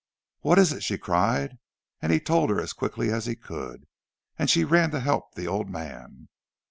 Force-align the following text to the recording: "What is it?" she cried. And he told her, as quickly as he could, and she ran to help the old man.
"What 0.39 0.57
is 0.57 0.73
it?" 0.73 0.81
she 0.81 0.97
cried. 0.97 1.59
And 2.01 2.11
he 2.11 2.19
told 2.19 2.49
her, 2.49 2.59
as 2.59 2.73
quickly 2.73 3.11
as 3.11 3.27
he 3.27 3.35
could, 3.35 3.85
and 4.35 4.49
she 4.49 4.63
ran 4.63 4.89
to 4.89 4.99
help 4.99 5.35
the 5.35 5.45
old 5.45 5.69
man. 5.69 6.27